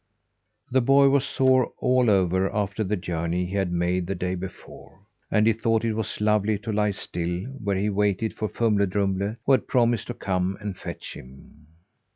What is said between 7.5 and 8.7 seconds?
while he waited for